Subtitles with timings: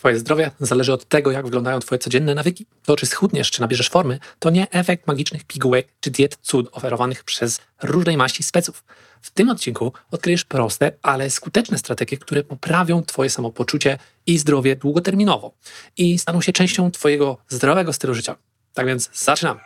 [0.00, 2.66] Twoje zdrowie zależy od tego, jak wyglądają Twoje codzienne nawyki.
[2.84, 7.24] To, czy schudniesz, czy nabierzesz formy, to nie efekt magicznych pigułek czy diet cud oferowanych
[7.24, 8.84] przez różnej maści speców.
[9.20, 15.52] W tym odcinku odkryjesz proste, ale skuteczne strategie, które poprawią Twoje samopoczucie i zdrowie długoterminowo
[15.96, 18.36] i staną się częścią Twojego zdrowego stylu życia.
[18.74, 19.60] Tak więc zaczynamy.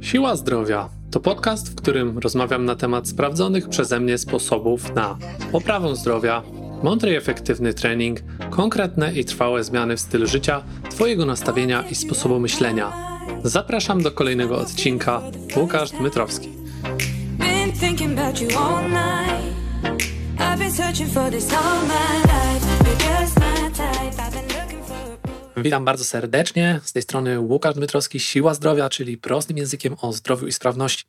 [0.00, 5.18] Siła Zdrowia to podcast, w którym rozmawiam na temat sprawdzonych przeze mnie sposobów na
[5.52, 6.42] poprawę zdrowia
[6.82, 8.20] mądry i efektywny trening,
[8.50, 12.92] konkretne i trwałe zmiany w stylu życia, Twojego nastawienia i sposobu myślenia.
[13.44, 15.22] Zapraszam do kolejnego odcinka.
[15.56, 16.48] Łukasz Dmytrowski.
[25.56, 26.80] Witam bardzo serdecznie.
[26.84, 31.04] Z tej strony Łukasz Dmytrowski, Siła Zdrowia, czyli prostym językiem o zdrowiu i sprawności.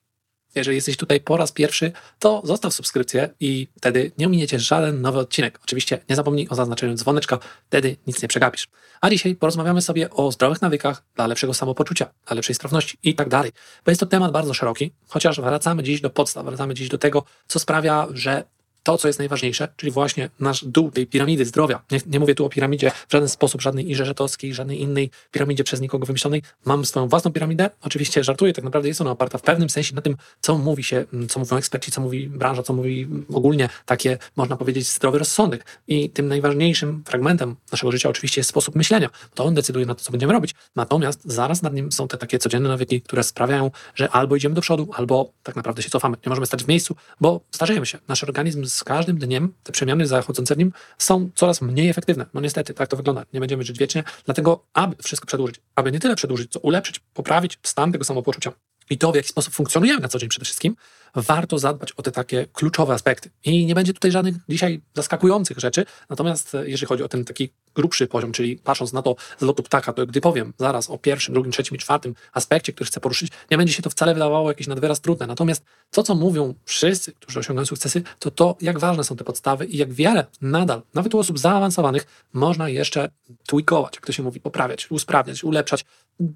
[0.56, 5.20] Jeżeli jesteś tutaj po raz pierwszy, to zostaw subskrypcję i wtedy nie ominiecie żaden nowy
[5.20, 5.60] odcinek.
[5.64, 8.68] Oczywiście nie zapomnij o zaznaczeniu dzwoneczka, wtedy nic nie przegapisz.
[9.02, 13.30] A dzisiaj porozmawiamy sobie o zdrowych nawykach dla lepszego samopoczucia, dla lepszej sprawności i tak
[13.30, 13.52] dalej.
[13.86, 17.23] Bo jest to temat bardzo szeroki, chociaż wracamy dziś do podstaw, wracamy dziś do tego,
[17.48, 18.44] co sprawia, że
[18.84, 21.81] to, co jest najważniejsze, czyli właśnie nasz dół tej piramidy zdrowia.
[21.92, 25.64] Nie, nie mówię tu o piramidzie w żaden sposób, żadnej Irze Rzetowskiej, żadnej innej piramidzie
[25.64, 26.42] przez nikogo wymyślonej.
[26.66, 27.70] Mam swoją własną piramidę.
[27.81, 31.06] Oczywiście żartuję, tak naprawdę jest ona oparta w pewnym sensie na tym, co mówi się,
[31.30, 35.66] co mówią eksperci, co mówi branża, co mówi ogólnie takie, można powiedzieć, zdrowy rozsądek.
[35.88, 39.09] I tym najważniejszym fragmentem naszego życia oczywiście jest sposób myślenia.
[39.34, 40.56] To on decyduje na to, co będziemy robić.
[40.76, 44.61] Natomiast zaraz nad nim są te takie codzienne nawyki, które sprawiają, że albo idziemy do
[44.61, 46.17] przodu, albo tak naprawdę się cofamy.
[46.26, 48.00] Nie możemy stać w miejscu, bo starzejemy się.
[48.08, 52.26] Nasz organizm z każdym dniem te przemiany zachodzące w nim są coraz mniej efektywne.
[52.34, 53.26] No niestety, tak to wygląda.
[53.34, 54.04] Nie będziemy żyć wiecznie.
[54.26, 58.52] Dlatego, aby wszystko przedłużyć, aby nie tyle przedłużyć, co ulepszyć, poprawić stan tego samopoczucia
[58.94, 60.75] i to, w jaki sposób funkcjonujemy na co dzień przede wszystkim,
[61.16, 63.30] warto zadbać o te takie kluczowe aspekty.
[63.45, 67.49] I nie będzie tutaj żadnych dzisiaj zaskakujących rzeczy, natomiast e, jeżeli chodzi o ten taki
[67.75, 71.33] grubszy poziom, czyli patrząc na to z lotu ptaka, to gdy powiem zaraz o pierwszym,
[71.33, 74.67] drugim, trzecim i czwartym aspekcie, który chcę poruszyć, nie będzie się to wcale wydawało jakieś
[74.67, 75.27] nadwyraz trudne.
[75.27, 79.65] Natomiast to, co mówią wszyscy, którzy osiągają sukcesy, to to, jak ważne są te podstawy
[79.65, 83.09] i jak wiele nadal, nawet u osób zaawansowanych, można jeszcze
[83.48, 85.86] tweakować, jak to się mówi, poprawiać, usprawniać, ulepszać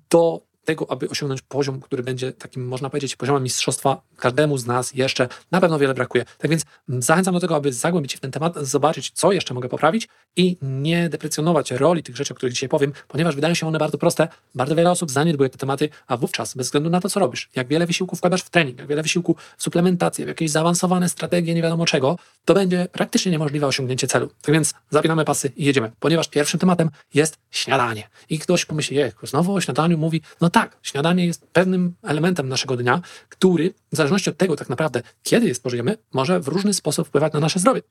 [0.09, 4.94] do tego, aby osiągnąć poziom, który będzie takim, można powiedzieć, poziomem mistrzostwa, każdemu z nas
[4.94, 6.25] jeszcze na pewno wiele brakuje.
[6.38, 9.69] Tak więc zachęcam do tego, aby zagłębić się w ten temat, zobaczyć, co jeszcze mogę
[9.69, 13.78] poprawić i nie deprecjonować roli tych rzeczy, o których dzisiaj powiem, ponieważ wydają się one
[13.78, 14.28] bardzo proste.
[14.55, 17.67] Bardzo wiele osób zaniedbuje te tematy, a wówczas, bez względu na to, co robisz, jak
[17.67, 21.61] wiele wysiłku wkładasz w trening, jak wiele wysiłku w suplementację, w jakieś zaawansowane strategie, nie
[21.61, 24.29] wiadomo czego, to będzie praktycznie niemożliwe osiągnięcie celu.
[24.41, 28.09] Tak więc zapinamy pasy i jedziemy, ponieważ pierwszym tematem jest śniadanie.
[28.29, 32.78] I ktoś pomyśli, je, znowu o śniadaniu mówi, no tak, śniadanie jest pewnym elementem naszego
[32.78, 37.07] dnia, który w zależności od tego tak naprawdę, kiedy je spożyjemy, może w różny sposób
[37.07, 37.81] wpływać na nasze zdrowie.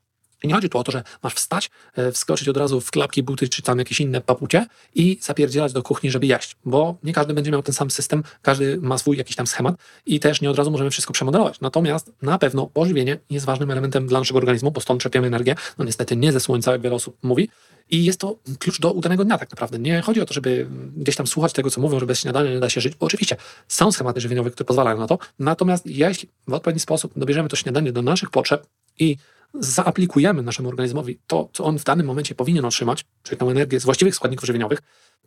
[0.43, 3.23] I nie chodzi tu o to, że masz wstać, e, wskoczyć od razu w klapki,
[3.23, 4.65] buty czy tam jakieś inne papucie
[4.95, 8.77] i zapierdzielać do kuchni, żeby jeść, bo nie każdy będzie miał ten sam system, każdy
[8.77, 9.75] ma swój jakiś tam schemat
[10.05, 11.61] i też nie od razu możemy wszystko przemodelować.
[11.61, 15.85] Natomiast na pewno pożywienie jest ważnym elementem dla naszego organizmu, bo stąd czerpiemy energię, no
[15.85, 17.49] niestety nie ze słońca, jak wiele osób mówi,
[17.89, 19.79] i jest to klucz do udanego dnia tak naprawdę.
[19.79, 20.67] Nie chodzi o to, żeby
[20.97, 23.35] gdzieś tam słuchać tego, co mówią, że bez śniadania nie da się żyć, bo oczywiście
[23.67, 27.91] są schematy żywieniowe, które pozwalają na to, natomiast jeśli w odpowiedni sposób dobierzemy to śniadanie
[27.91, 28.67] do naszych potrzeb
[28.99, 29.17] i
[29.53, 33.85] zaaplikujemy naszemu organizmowi to, co on w danym momencie powinien otrzymać, czyli tę energię z
[33.85, 34.79] właściwych składników żywieniowych,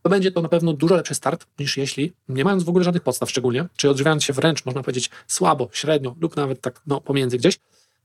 [0.02, 3.02] to będzie to na pewno dużo lepszy start niż jeśli, nie mając w ogóle żadnych
[3.02, 7.38] podstaw szczególnie, czy odżywiając się wręcz, można powiedzieć, słabo, średnio lub nawet tak no, pomiędzy
[7.38, 7.58] gdzieś,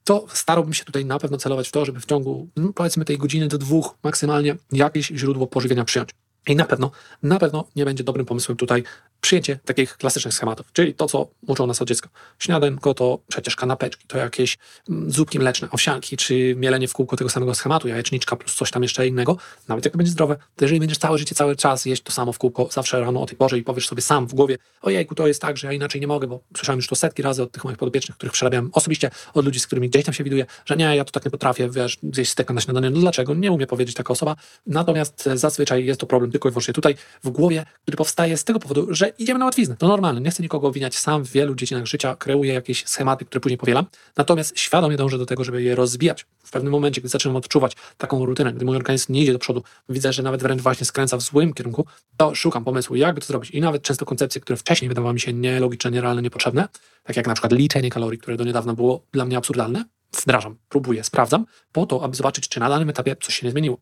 [0.04, 3.18] to starałbym się tutaj na pewno celować w to, żeby w ciągu no, powiedzmy tej
[3.18, 6.10] godziny do dwóch maksymalnie jakieś źródło pożywienia przyjąć.
[6.48, 6.92] I na pewno,
[7.24, 8.84] na pewno nie będzie dobrym pomysłem tutaj
[9.26, 12.10] przyjęcie takich klasycznych schematów, czyli to, co uczą nas od dziecka.
[12.40, 14.58] Śniadanko to przecież kanapeczki, to jakieś
[14.90, 18.84] mm, zupki mleczne, owsianki, czy mielenie w kółko tego samego schematu, jajeczniczka plus coś tam
[18.84, 19.38] jeszcze innego,
[19.68, 22.34] nawet jak to będzie zdrowe, to jeżeli będziesz całe życie, cały czas jeść to samo
[22.34, 25.28] w kółko, zawsze rano o tej porze i powiesz sobie sam w głowie, ojejku, to
[25.28, 27.64] jest tak, że ja inaczej nie mogę, bo słyszałem już to setki razy od tych
[27.64, 30.96] moich podopiecznych, których przerabiam osobiście, od ludzi, z którymi gdzieś tam się widuję, że nie,
[30.96, 33.34] ja to tak nie potrafię, wiesz, zjeść steka na śniadanie, no dlaczego?
[33.34, 34.36] Nie umie powiedzieć taka osoba,
[34.68, 38.60] natomiast zazwyczaj jest to problem tylko i wyłącznie tutaj w głowie, który powstaje z tego
[38.60, 39.76] powodu, że idziemy na łatwiznę.
[39.78, 40.22] To normalne.
[40.22, 40.96] Nie chcę nikogo obwiniać.
[40.96, 43.86] Sam w wielu dziedzinach życia kreuję jakieś schematy, które później powielam.
[44.18, 46.26] Natomiast świadomie dążę do tego, żeby je rozbijać.
[46.44, 49.64] W pewnym momencie, gdy zaczynam odczuwać taką rutynę, gdy mój organizm nie idzie do przodu,
[49.90, 51.86] widzę, że nawet wręcz właśnie skręca w złym kierunku,
[52.18, 53.52] to szukam pomysłu, jak to zrobić.
[53.52, 56.68] I nawet często koncepcje, które wcześniej wydawały mi się nielogiczne, nierealne, niepotrzebne,
[57.04, 59.86] tak jak na przykład liczenie kalorii, które do niedawna było dla mnie absurdalne,
[60.22, 63.78] wdrażam, próbuję, sprawdzam, po to, aby zobaczyć, czy na danym etapie coś się nie zmieniło.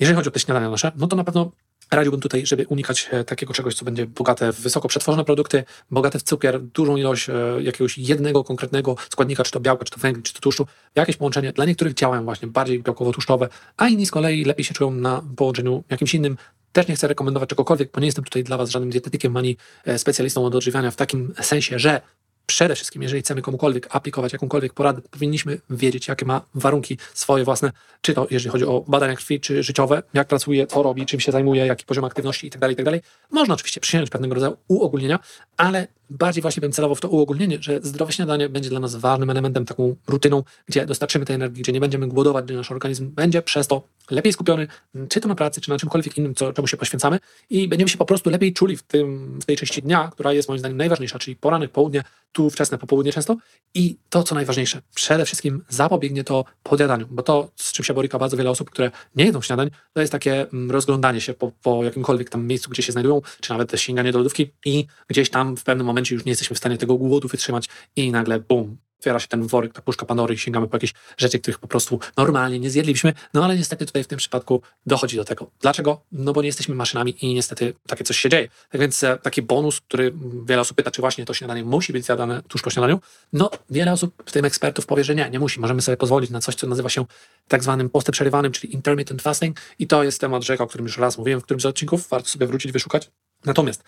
[0.00, 1.52] Jeżeli chodzi o te śniadania nasze, no to na pewno
[1.92, 6.18] Radziłbym tutaj, żeby unikać e, takiego czegoś, co będzie bogate w wysoko przetworzone produkty, bogate
[6.18, 10.22] w cukier, dużą ilość e, jakiegoś jednego konkretnego składnika, czy to białka, czy to węgli,
[10.22, 10.66] czy to tłuszczu.
[10.94, 14.90] Jakieś połączenie dla niektórych działają właśnie bardziej białkowo-tłuszczowe, a inni z kolei lepiej się czują
[14.90, 16.36] na połączeniu jakimś innym.
[16.72, 19.98] Też nie chcę rekomendować czegokolwiek, bo nie jestem tutaj dla Was żadnym dietetykiem ani e,
[19.98, 22.00] specjalistą od odżywiania w takim sensie, że
[22.46, 27.72] przede wszystkim, jeżeli chcemy komukolwiek aplikować jakąkolwiek poradę, powinniśmy wiedzieć, jakie ma warunki swoje własne,
[28.00, 31.32] czy to jeżeli chodzi o badania krwi, czy życiowe, jak pracuje, co robi, czym się
[31.32, 32.90] zajmuje, jaki poziom aktywności itd., tak itd.
[32.90, 35.18] Tak Można oczywiście przyjąć pewnego rodzaju uogólnienia,
[35.56, 39.30] ale bardziej właśnie bym celował w to uogólnienie, że zdrowe śniadanie będzie dla nas ważnym
[39.30, 43.42] elementem, taką rutyną, gdzie dostarczymy tej energii, gdzie nie będziemy głodować, gdzie nasz organizm będzie
[43.42, 44.66] przez to lepiej skupiony,
[45.08, 47.18] czy to na pracy, czy na czymkolwiek innym, co, czemu się poświęcamy
[47.50, 50.48] i będziemy się po prostu lepiej czuli w, tym, w tej części dnia, która jest
[50.48, 53.36] moim zdaniem najważniejsza, czyli poranek, południe, tu wczesne popołudnie często.
[53.74, 58.18] I to, co najważniejsze, przede wszystkim zapobiegnie to podjadaniu, bo to, z czym się boryka
[58.18, 61.84] bardzo wiele osób, które nie jedzą śniadań, to jest takie mm, rozglądanie się po, po
[61.84, 65.64] jakimkolwiek tam miejscu, gdzie się znajdują, czy nawet sięganie do lodówki i gdzieś tam w
[65.64, 69.28] pewnym momencie już nie jesteśmy w stanie tego głodu wytrzymać i nagle bum, otwiera się
[69.28, 72.70] ten worek, ta puszka Pandory i sięgamy po jakieś rzeczy, których po prostu normalnie nie
[72.70, 73.12] zjedliśmy.
[73.34, 75.50] No ale niestety tutaj w tym przypadku dochodzi do tego.
[75.60, 76.00] Dlaczego?
[76.12, 78.48] No bo nie jesteśmy maszynami i niestety takie coś się dzieje.
[78.70, 80.12] Tak więc e, taki bonus, który
[80.46, 83.00] wiele osób pyta, czy właśnie to śniadanie musi być zjadane tuż po śniadaniu,
[83.32, 85.60] no wiele osób, w tym ekspertów, powie, że nie, nie musi.
[85.60, 87.04] Możemy sobie pozwolić na coś, co nazywa się
[87.48, 90.98] tak zwanym postem przerywanym, czyli intermittent fasting i to jest temat rzeka, o którym już
[90.98, 93.10] raz mówiłem w którymś z odcinków, warto sobie wrócić, wyszukać.
[93.44, 93.84] Natomiast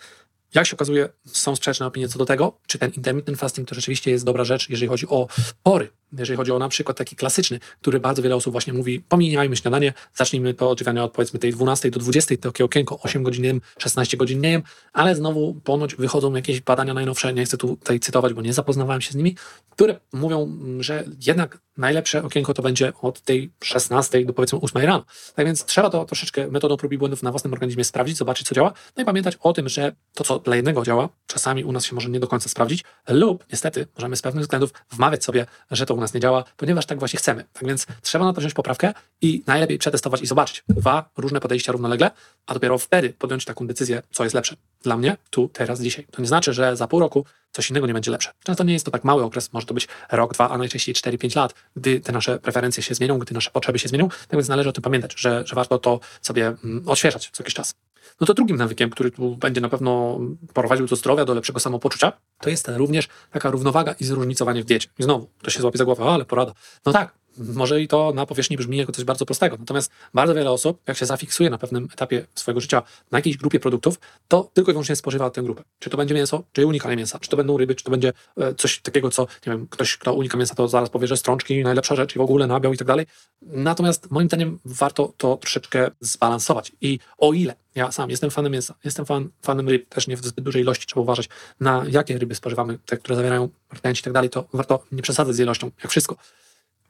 [0.55, 4.11] jak się okazuje, są sprzeczne opinie co do tego, czy ten intermittent fasting to rzeczywiście
[4.11, 5.27] jest dobra rzecz, jeżeli chodzi o
[5.63, 9.55] pory, jeżeli chodzi o na przykład taki klasyczny, który bardzo wiele osób właśnie mówi, pomijajmy
[9.55, 13.43] śniadanie, zacznijmy to odżywianie od powiedzmy tej 12 do 20, to takie okienko 8 godzin
[13.43, 14.63] nie jem, 16 godzin nie jem,
[14.93, 19.11] ale znowu ponoć wychodzą jakieś badania najnowsze, nie chcę tutaj cytować, bo nie zapoznawałem się
[19.11, 19.35] z nimi,
[19.69, 25.05] które mówią, że jednak najlepsze okienko to będzie od tej 16 do powiedzmy 8 rano.
[25.35, 28.55] Tak więc trzeba to troszeczkę metodą prób i błędów na własnym organizmie sprawdzić, zobaczyć co
[28.55, 31.85] działa, no i pamiętać o tym, że to co dla jednego działa, czasami u nas
[31.85, 35.85] się może nie do końca sprawdzić, lub niestety możemy z pewnych względów wmawiać sobie, że
[35.85, 37.45] to u nas nie działa, ponieważ tak właśnie chcemy.
[37.53, 41.71] Tak więc trzeba na to wziąć poprawkę i najlepiej przetestować i zobaczyć dwa różne podejścia
[41.71, 42.11] równolegle,
[42.47, 44.55] a dopiero wtedy podjąć taką decyzję, co jest lepsze.
[44.83, 46.07] Dla mnie, tu, teraz, dzisiaj.
[46.11, 48.31] To nie znaczy, że za pół roku coś innego nie będzie lepsze.
[48.43, 51.35] Często nie jest to tak mały okres, może to być rok, dwa, a najczęściej 4-5
[51.35, 54.09] lat, gdy te nasze preferencje się zmienią, gdy nasze potrzeby się zmienią.
[54.09, 57.53] Tak więc należy o tym pamiętać, że, że warto to sobie mm, odświeżać co jakiś
[57.53, 57.75] czas.
[58.21, 60.19] No to drugim nawykiem, który tu będzie na pewno
[60.53, 64.89] prowadził do zdrowia, do lepszego samopoczucia, to jest również taka równowaga i zróżnicowanie w diecie.
[64.99, 66.53] I znowu, to się złapie za głowę, ale porada.
[66.85, 69.57] No tak, może i to na powierzchni brzmi jako coś bardzo prostego.
[69.59, 73.59] Natomiast bardzo wiele osób, jak się zafiksuje na pewnym etapie swojego życia na jakiejś grupie
[73.59, 75.63] produktów, to tylko i wyłącznie spożywa tę grupę.
[75.79, 78.55] Czy to będzie mięso, czy unikanie mięsa, czy to będą ryby, czy to będzie e,
[78.55, 81.95] coś takiego, co, nie wiem, ktoś, kto unika mięsa, to zaraz powie, że strączki, najlepsza
[81.95, 83.05] rzecz i w ogóle nabiał i tak dalej.
[83.41, 86.71] Natomiast moim zdaniem warto to troszeczkę zbalansować.
[86.81, 90.25] I o ile ja sam jestem fanem mięsa, jestem fan, fanem ryb, też nie w
[90.25, 91.29] zbyt dużej ilości, trzeba uważać
[91.59, 95.35] na jakie ryby spożywamy, te, które zawierają rtęć i tak dalej, to warto nie przesadzać
[95.35, 96.15] z ilością, jak wszystko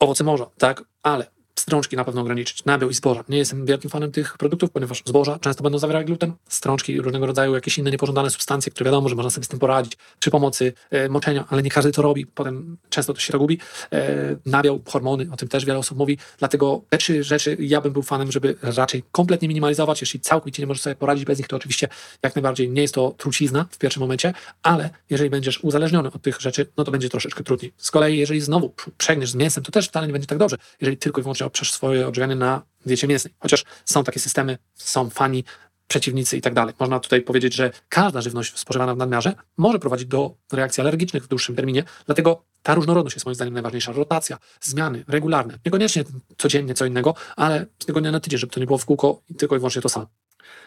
[0.05, 1.27] owoce morza, tak, ale
[1.65, 3.23] strączki na pewno ograniczyć, nabiał i zboża.
[3.29, 7.55] Nie jestem wielkim fanem tych produktów, ponieważ zboża często będą zawierać gluten, strączki, różnego rodzaju
[7.55, 11.09] jakieś inne niepożądane substancje, które wiadomo, że można sobie z tym poradzić przy pomocy e,
[11.09, 13.59] moczenia, ale nie każdy to robi, potem często to się to gubi.
[13.91, 17.93] E, nabiał, hormony, o tym też wiele osób mówi, dlatego te trzy rzeczy ja bym
[17.93, 21.55] był fanem, żeby raczej kompletnie minimalizować, jeśli całkowicie nie możesz sobie poradzić bez nich, to
[21.55, 21.87] oczywiście
[22.23, 24.33] jak najbardziej nie jest to trucizna w pierwszym momencie,
[24.63, 27.73] ale jeżeli będziesz uzależniony od tych rzeczy, no to będzie troszeczkę trudniej.
[27.77, 30.97] Z kolei, jeżeli znowu przegniesz z mięsem, to też wcale nie będzie tak dobrze, jeżeli
[30.97, 33.33] tylko i wyłącznie oprzesz swoje odżywianie na diecie mięsnej.
[33.39, 35.43] Chociaż są takie systemy, są fani,
[35.87, 36.73] przeciwnicy i tak dalej.
[36.79, 41.27] Można tutaj powiedzieć, że każda żywność spożywana w nadmiarze może prowadzić do reakcji alergicznych w
[41.27, 43.91] dłuższym terminie, dlatego ta różnorodność jest moim zdaniem najważniejsza.
[43.91, 46.03] Rotacja, zmiany regularne, niekoniecznie
[46.37, 49.35] codziennie co innego, ale z tygodnia na tydzień, żeby to nie było w kółko i
[49.35, 50.07] tylko i wyłącznie to samo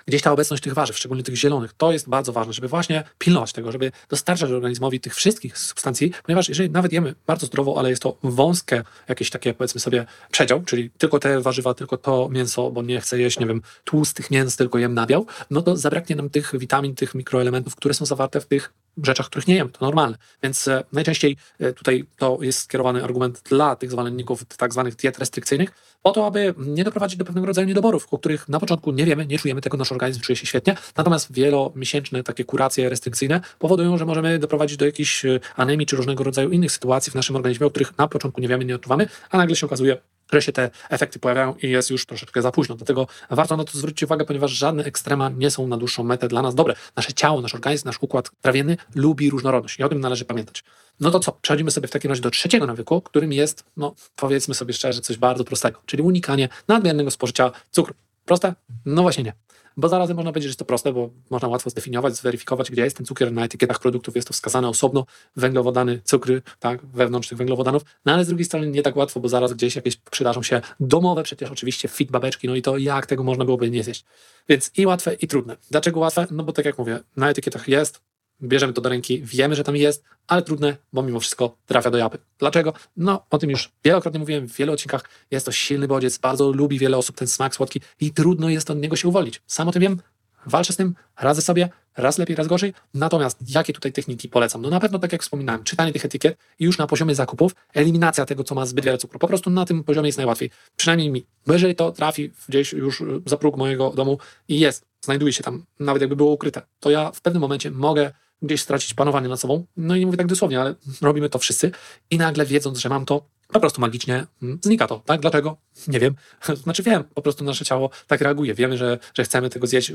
[0.07, 3.53] gdzieś ta obecność tych warzyw, szczególnie tych zielonych, to jest bardzo ważne, żeby właśnie pilnować
[3.53, 8.03] tego, żeby dostarczać organizmowi tych wszystkich substancji, ponieważ jeżeli nawet jemy bardzo zdrowo, ale jest
[8.03, 12.83] to wąskie jakieś takie, powiedzmy sobie, przedział, czyli tylko te warzywa, tylko to mięso, bo
[12.83, 16.59] nie chcę jeść, nie wiem, tłustych mięs, tylko jem nabiał, no to zabraknie nam tych
[16.59, 20.17] witamin, tych mikroelementów, które są zawarte w tych rzeczach, których nie jemy, to normalne.
[20.43, 25.19] Więc e, najczęściej e, tutaj to jest skierowany argument dla tych zwolenników tak zwanych diet
[25.19, 25.71] restrykcyjnych,
[26.03, 29.27] po to, aby nie doprowadzić do pewnego rodzaju niedoborów, o których na początku nie wiemy,
[29.27, 34.07] nie czujemy tego, nasz organizm czuje się świetnie, natomiast wielomiesięczne takie kuracje restrykcyjne powodują, że
[34.07, 37.71] możemy doprowadzić do jakichś e, anemii czy różnego rodzaju innych sytuacji w naszym organizmie, o
[37.71, 39.97] których na początku nie wiemy, nie odczuwamy, a nagle się okazuje,
[40.33, 42.75] że się te efekty pojawiają i jest już troszeczkę za późno.
[42.75, 46.43] Dlatego warto na to zwrócić uwagę, ponieważ żadne ekstrema nie są na dłuższą metę dla
[46.43, 46.75] nas dobre.
[46.97, 50.65] Nasze ciało, nasz organizm, nasz układ trawienny lubi różnorodność i o tym należy pamiętać.
[51.01, 51.33] No to co?
[51.33, 55.17] Przechodzimy sobie w takim razie do trzeciego nawyku, którym jest, no powiedzmy sobie szczerze, coś
[55.17, 57.95] bardzo prostego, czyli unikanie nadmiernego spożycia cukru.
[58.29, 58.55] Proste?
[58.87, 59.33] No właśnie nie.
[59.77, 62.97] Bo zarazem można powiedzieć, że jest to proste, bo można łatwo zdefiniować, zweryfikować, gdzie jest
[62.97, 65.07] ten cukier na etykietach produktów, jest to wskazane osobno,
[65.37, 69.29] węglowodany, cukry, tak, wewnątrz tych węglowodanów, no ale z drugiej strony nie tak łatwo, bo
[69.29, 73.25] zaraz gdzieś jakieś przydarzą się domowe, przecież oczywiście fit babeczki, no i to jak tego
[73.25, 74.05] można byłoby nie zjeść.
[74.49, 75.57] Więc i łatwe, i trudne.
[75.71, 76.27] Dlaczego łatwe?
[76.31, 78.01] No bo tak jak mówię, na etykietach jest,
[78.43, 81.99] bierzemy to do ręki, wiemy, że tam jest, ale trudne, bo mimo wszystko trafia do
[81.99, 82.19] japy.
[82.39, 82.73] Dlaczego?
[82.97, 85.05] No, o tym już wielokrotnie mówiłem w wielu odcinkach.
[85.31, 88.79] Jest to silny bodziec, bardzo lubi wiele osób ten smak słodki i trudno jest od
[88.79, 89.43] niego się uwolnić.
[89.47, 90.01] Sam o tym wiem,
[90.47, 92.75] walczę z tym, radzę sobie, raz lepiej, raz gorzej.
[92.95, 94.63] Natomiast jakie tutaj techniki polecam?
[94.63, 98.27] No na pewno, tak jak wspominałem, czytanie tych etykiet i już na poziomie zakupów, eliminacja
[98.27, 99.19] tego, co ma zbyt wiele cukru.
[99.19, 100.51] Po prostu na tym poziomie jest najłatwiej.
[100.77, 101.27] Przynajmniej mi.
[101.47, 104.19] Bo jeżeli to trafi gdzieś już za próg mojego domu
[104.49, 108.13] i jest, znajduje się tam, nawet jakby było ukryte, to ja w pewnym momencie mogę
[108.43, 109.65] gdzieś stracić panowanie nad sobą.
[109.77, 111.71] No i nie mówię tak dosłownie, ale robimy to wszyscy.
[112.11, 115.03] I nagle wiedząc, że mam to, po prostu magicznie mm, znika to.
[115.07, 115.21] Tak?
[115.21, 115.57] Dlaczego?
[115.89, 116.15] Nie wiem.
[116.65, 118.55] Znaczy wiem, po prostu nasze ciało tak reaguje.
[118.55, 119.93] Wiemy, że, że chcemy tego zjeść,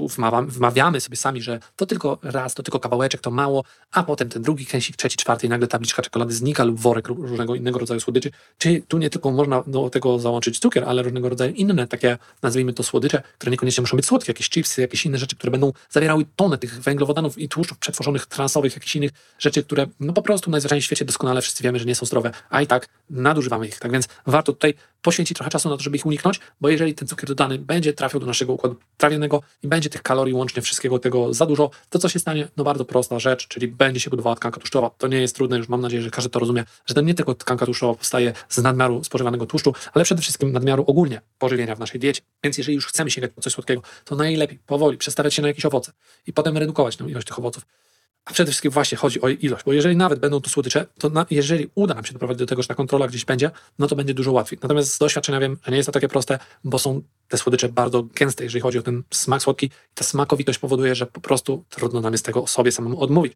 [0.48, 4.42] wmawiamy sobie sami, że to tylko raz, to tylko kawałeczek, to mało, a potem ten
[4.42, 8.32] drugi kęsik, trzeci, czwarty i nagle tabliczka czekolady znika lub worek różnego innego rodzaju słodyczy.
[8.58, 12.74] Czy tu nie tylko można do tego załączyć cukier, ale różnego rodzaju inne takie, nazwijmy
[12.74, 16.26] to słodycze, które niekoniecznie muszą być słodkie, jakieś chipsy, jakieś inne rzeczy, które będą zawierały
[16.36, 20.82] tonę tych węglowodanów i tłuszczów przetworzonych, transowych, jakichś innych rzeczy, które no po prostu najzwyczajniej
[20.82, 23.80] w świecie doskonale wszyscy wiemy, że nie są zdrowe, a i tak nadużywamy ich.
[23.80, 27.08] Tak więc warto tutaj poświęcić trochę czasu na to, żeby ich uniknąć, bo jeżeli ten
[27.08, 31.34] cukier dodany będzie trafiał do naszego układu trawiennego i będzie tych kalorii łącznie wszystkiego tego
[31.34, 32.48] za dużo, to co się stanie?
[32.58, 34.90] No bardzo prosta rzecz, czyli będzie się budowała tkanka tłuszczowa.
[34.98, 37.36] To nie jest trudne, już mam nadzieję, że każdy to rozumie, że to nie tylko
[37.36, 42.00] tkanka tłuszczowa powstaje z nadmiaru spożywanego tłuszczu, ale przede wszystkim nadmiaru ogólnie pożywienia w naszej
[42.00, 42.22] diecie.
[42.44, 45.66] Więc jeżeli już chcemy sięgać po coś słodkiego, to najlepiej powoli przestawiać się na jakieś
[45.66, 45.92] owoce
[46.28, 47.66] i potem redukować tę ilość tych owoców.
[48.26, 51.26] A przede wszystkim właśnie chodzi o ilość, bo jeżeli nawet będą to słodycze, to na,
[51.30, 54.14] jeżeli uda nam się doprowadzić do tego, że ta kontrola gdzieś będzie, no to będzie
[54.14, 54.60] dużo łatwiej.
[54.62, 58.04] Natomiast z doświadczenia wiem, że nie jest to takie proste, bo są te słodycze bardzo
[58.04, 59.70] gęste, jeżeli chodzi o ten smak słodki.
[59.94, 63.34] Ta smakowitość powoduje, że po prostu trudno nam jest tego sobie samemu odmówić.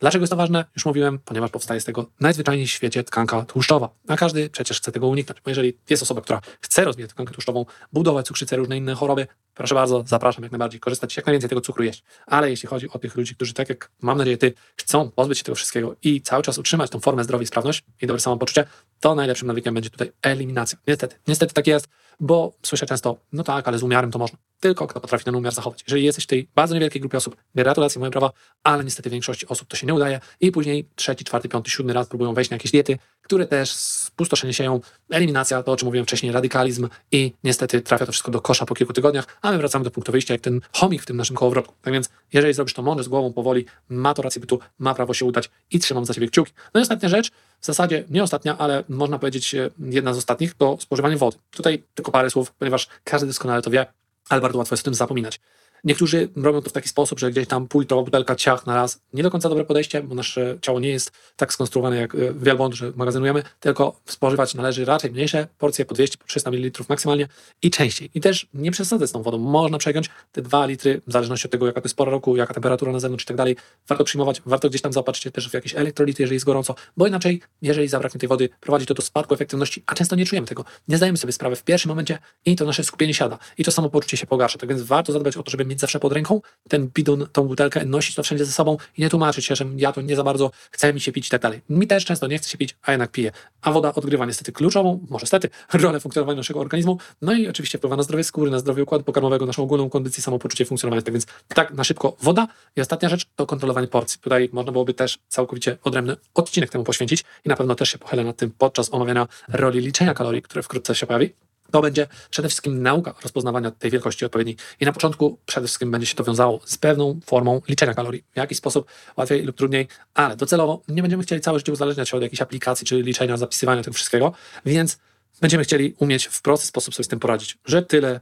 [0.00, 0.64] Dlaczego jest to ważne?
[0.76, 3.88] Już mówiłem, ponieważ powstaje z tego najzwyczajniej w świecie tkanka tłuszczowa.
[4.08, 5.40] A każdy przecież chce tego uniknąć.
[5.40, 9.74] Bo jeżeli jest osoba, która chce rozwijać tkankę tłuszczową, budować cukrzycę, różne inne choroby, proszę
[9.74, 12.04] bardzo, zapraszam jak najbardziej, korzystać jak najwięcej tego cukru jeść.
[12.26, 15.44] Ale jeśli chodzi o tych ludzi, którzy tak jak mam nadzieję ty, chcą pozbyć się
[15.44, 18.64] tego wszystkiego i cały czas utrzymać tą formę zdrowia i sprawność i dobre samopoczucie,
[19.00, 20.78] to najlepszym nawykiem będzie tutaj eliminacja.
[20.86, 21.88] Niestety, niestety tak jest,
[22.20, 24.38] bo słyszę często, no tak, ale z umiarem to można.
[24.60, 25.82] Tylko kto potrafi ten umiar zachować.
[25.86, 28.30] Jeżeli jesteś w tej bardzo niewielkiej grupie osób, gratulacje, moje prawa,
[28.64, 32.08] ale niestety większości osób to się nie udaje i później trzeci, czwarty, piąty, siódmy raz
[32.08, 36.32] próbują wejść na jakieś diety, które też spustoszenie sieją, eliminacja, to o czym mówiłem wcześniej,
[36.32, 39.90] radykalizm i niestety trafia to wszystko do kosza po kilku tygodniach, a my wracamy do
[39.90, 41.74] punktu wyjścia, jak ten chomik w tym naszym kołowrotku.
[41.82, 45.14] Tak więc, jeżeli zrobisz to mądrze, z głową, powoli, ma to rację bytu, ma prawo
[45.14, 46.52] się udać i trzymam za ciebie kciuki.
[46.74, 50.54] No i ostatnia rzecz, w zasadzie nie ostatnia, ale można powiedzieć e, jedna z ostatnich,
[50.54, 51.36] to spożywanie wody.
[51.50, 53.86] Tutaj tylko parę słów, ponieważ każdy doskonale to wie,
[54.30, 55.40] ale bardzo łatwo jest o tym zapominać.
[55.84, 59.00] Niektórzy robią to w taki sposób, że gdzieś tam półlitrowa butelka ciach na raz.
[59.12, 62.74] Nie do końca dobre podejście, bo nasze ciało nie jest tak skonstruowane jak e, wielbłąd,
[62.74, 67.28] że magazynujemy, tylko spożywać należy raczej mniejsze porcje, po 200, po 300 ml maksymalnie
[67.62, 68.10] i częściej.
[68.14, 69.38] I też nie przesadzać z tą wodą.
[69.38, 72.54] Można przegiąć te 2 litry, w zależności od tego, jaka to jest pora roku, jaka
[72.54, 73.56] temperatura na zewnątrz i tak dalej.
[73.88, 77.42] Warto przyjmować, warto gdzieś tam zaopatrzyć też w jakieś elektrolity, jeżeli jest gorąco, bo inaczej,
[77.62, 80.64] jeżeli zabraknie tej wody, prowadzi to do spadku efektywności, a często nie czujemy tego.
[80.88, 83.38] Nie zdajemy sobie sprawy w pierwszym momencie i to nasze skupienie siada.
[83.58, 84.58] I to samo poczucie się pogarsza.
[84.58, 87.84] Tak więc warto zadbać o to, żeby mieć zawsze pod ręką ten bidon, tą butelkę,
[87.84, 90.50] nosić to wszędzie ze sobą i nie tłumaczyć się, że ja to nie za bardzo
[90.70, 91.60] chcę mi się pić i tak dalej.
[91.68, 93.32] Mi też często nie chce się pić, a jednak piję.
[93.62, 97.96] A woda odgrywa niestety kluczową, może stety, rolę funkcjonowania naszego organizmu, no i oczywiście wpływa
[97.96, 101.02] na zdrowie skóry, na zdrowie układu pokarmowego, naszą ogólną kondycję, samopoczucie, funkcjonowania.
[101.02, 102.48] Tak więc tak na szybko woda.
[102.76, 104.20] I ostatnia rzecz to kontrolowanie porcji.
[104.20, 108.24] Tutaj można byłoby też całkowicie odrębny odcinek temu poświęcić i na pewno też się pochylę
[108.24, 111.32] nad tym podczas omawiania roli liczenia kalorii, które wkrótce się pojawi
[111.70, 114.56] to będzie przede wszystkim nauka rozpoznawania tej wielkości odpowiedniej.
[114.80, 118.24] I na początku przede wszystkim będzie się to wiązało z pewną formą liczenia kalorii.
[118.32, 118.86] W jakiś sposób
[119.16, 122.86] łatwiej lub trudniej, ale docelowo nie będziemy chcieli całe życie uzależniać się od jakiejś aplikacji,
[122.86, 124.32] czy liczenia, zapisywania tego wszystkiego,
[124.66, 124.98] więc
[125.40, 128.20] będziemy chcieli umieć w prosty sposób sobie z tym poradzić, że tyle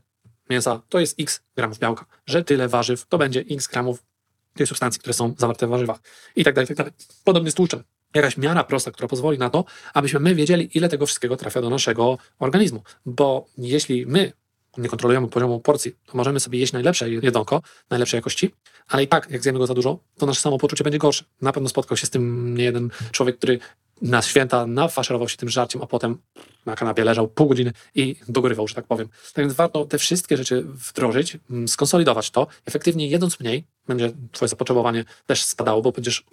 [0.51, 4.03] mięsa to jest x gramów białka, że tyle warzyw to będzie x gramów
[4.55, 5.99] tej substancji, które są zawarte w warzywach
[6.37, 6.93] i tak dalej, i tak dalej.
[7.25, 7.83] Podobnie z tłuszczem
[8.15, 11.71] jakaś miara prosta, która pozwoli na to, abyśmy my wiedzieli, ile tego wszystkiego trafia do
[11.71, 12.83] naszego organizmu.
[13.07, 14.33] Bo jeśli my
[14.79, 18.55] nie kontrolujemy poziomu porcji, to możemy sobie jeść najlepsze jedzonko, najlepszej jakości,
[18.89, 21.25] ale i tak, jak zjemy go za dużo, to nasze samopoczucie będzie gorsze.
[21.43, 23.59] Na pewno spotkał się z tym nie jeden człowiek, który
[24.03, 26.19] na święta nafaszerował się tym żarciem, a potem
[26.67, 29.09] na kanapie leżał pół godziny i dogorywał, że tak powiem.
[29.09, 32.47] Tak więc warto te wszystkie rzeczy wdrożyć, mm, skonsolidować to.
[32.67, 36.25] Efektywnie jedząc mniej, będzie twoje zapotrzebowanie też spadało, bo będziesz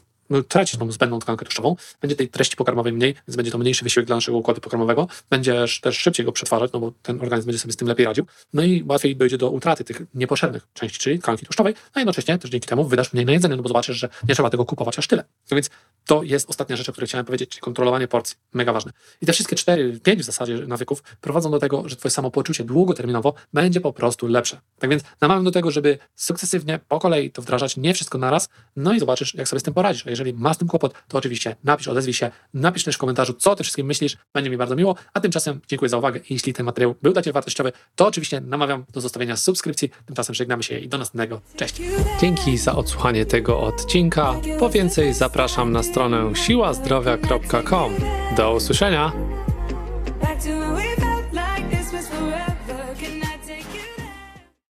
[0.48, 4.08] tracisz tą zbędną tkankę tłuszczową, będzie tej treści pokarmowej mniej, więc będzie to mniejszy wysiłek
[4.08, 7.74] dla naszego układu pokarmowego, będziesz też szybciej go przetwarzać, no bo ten organizm będzie sobie
[7.74, 11.46] z tym lepiej radził, no i łatwiej dojdzie do utraty tych niepotrzebnych części, czyli tkanki
[11.46, 14.34] tłuszczowej, a jednocześnie też dzięki temu wydasz mniej na jedzenie, no bo zobaczysz, że nie
[14.34, 15.24] trzeba tego kupować aż tyle.
[15.52, 15.70] No więc
[16.06, 18.38] to jest ostatnia rzecz, o której chciałem powiedzieć, kontrolowanie porcji.
[18.54, 18.92] Mega ważne.
[19.22, 23.34] I te wszystkie cztery, pięć w zasadzie nawyków prowadzą do tego, że twoje samopoczucie długoterminowo
[23.54, 24.62] będzie po prostu lepsze.
[24.80, 28.94] Tak więc namawiam do tego, żeby sukcesywnie, po kolei to wdrażać, nie wszystko naraz, no
[28.94, 30.06] i zobaczysz, jak sobie z tym poradzisz.
[30.16, 33.52] Jeżeli masz z tym kłopot, to oczywiście napisz, odezwij się, napisz też w komentarzu, co
[33.52, 36.66] o tym wszystkim myślisz, będzie mi bardzo miło, a tymczasem dziękuję za uwagę jeśli ten
[36.66, 40.88] materiał był dla Ciebie wartościowy, to oczywiście namawiam do zostawienia subskrypcji, tymczasem żegnamy się i
[40.88, 41.42] do następnego.
[41.56, 41.82] Cześć!
[42.22, 44.34] Dzięki za odsłuchanie tego odcinka.
[44.60, 47.96] Po więcej zapraszam na stronę siłazdrowia.com.
[48.38, 49.45] Do usłyszenia!